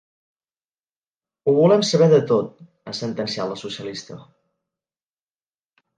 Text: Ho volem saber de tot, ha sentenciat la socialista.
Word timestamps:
Ho 1.45 1.53
volem 1.57 1.83
saber 1.91 2.09
de 2.15 2.21
tot, 2.33 2.65
ha 2.93 2.97
sentenciat 3.01 3.49
la 3.53 3.61
socialista. 3.65 4.21